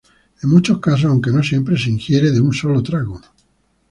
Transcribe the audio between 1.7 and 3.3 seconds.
se ingiere de un solo trago.